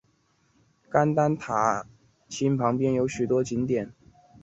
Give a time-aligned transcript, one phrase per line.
[0.89, 1.85] 甘丹塔
[2.27, 3.93] 钦旁边有许多景点。